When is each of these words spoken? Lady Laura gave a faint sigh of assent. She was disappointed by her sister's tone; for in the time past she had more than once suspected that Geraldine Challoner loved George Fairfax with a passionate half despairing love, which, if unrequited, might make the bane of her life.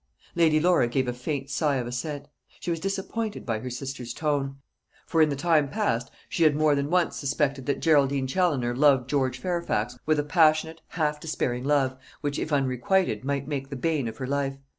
Lady 0.33 0.59
Laura 0.59 0.87
gave 0.87 1.07
a 1.07 1.13
faint 1.13 1.47
sigh 1.47 1.75
of 1.75 1.85
assent. 1.85 2.27
She 2.59 2.71
was 2.71 2.79
disappointed 2.79 3.45
by 3.45 3.59
her 3.59 3.69
sister's 3.69 4.15
tone; 4.15 4.55
for 5.05 5.21
in 5.21 5.29
the 5.29 5.35
time 5.35 5.69
past 5.69 6.09
she 6.27 6.41
had 6.41 6.55
more 6.55 6.73
than 6.73 6.89
once 6.89 7.17
suspected 7.17 7.67
that 7.67 7.81
Geraldine 7.81 8.25
Challoner 8.25 8.75
loved 8.75 9.07
George 9.07 9.37
Fairfax 9.37 9.99
with 10.07 10.17
a 10.17 10.23
passionate 10.23 10.81
half 10.87 11.19
despairing 11.19 11.65
love, 11.65 11.97
which, 12.21 12.39
if 12.39 12.51
unrequited, 12.51 13.23
might 13.23 13.47
make 13.47 13.69
the 13.69 13.75
bane 13.75 14.07
of 14.07 14.17
her 14.17 14.25
life. 14.25 14.57